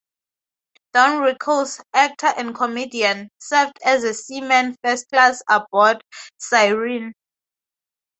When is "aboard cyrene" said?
5.47-7.13